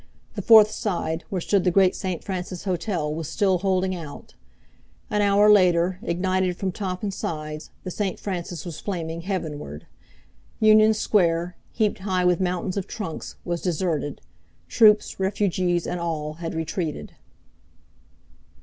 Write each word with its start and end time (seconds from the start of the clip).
The 0.33 0.41
fourth 0.41 0.71
side, 0.71 1.25
where 1.29 1.39
stood 1.39 1.63
the 1.63 1.69
great 1.69 1.95
St. 1.95 2.23
Francis 2.23 2.63
Hotel 2.63 3.13
was 3.13 3.29
still 3.29 3.59
holding 3.59 3.93
out. 3.95 4.33
An 5.11 5.21
hour 5.21 5.47
later, 5.47 5.99
ignited 6.01 6.57
from 6.57 6.71
top 6.71 7.03
and 7.03 7.13
sides 7.13 7.69
the 7.83 7.91
St. 7.91 8.19
Francis 8.19 8.65
was 8.65 8.79
flaming 8.79 9.21
heavenward. 9.21 9.85
Union 10.59 10.95
Square, 10.95 11.55
heaped 11.71 11.99
high 11.99 12.25
with 12.25 12.39
mountains 12.41 12.77
of 12.77 12.87
trunks, 12.87 13.35
was 13.45 13.61
deserted. 13.61 14.21
Troops, 14.67 15.19
refugees, 15.19 15.85
and 15.85 15.99
all 15.99 16.33
had 16.33 16.55
retreated. 16.55 17.13